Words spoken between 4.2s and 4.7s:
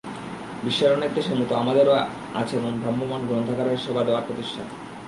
প্রতিষ্ঠান।